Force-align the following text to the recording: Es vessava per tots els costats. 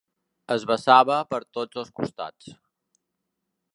Es 0.55 0.63
vessava 0.71 1.17
per 1.33 1.39
tots 1.59 1.81
els 1.83 1.93
costats. 2.01 2.51